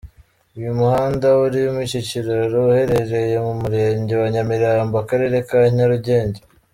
[0.57, 6.41] Uyu muhanda urimo iki kiraro uherereye mu Murenge wa Nyamirambo, Akarere ka Nyarugenge.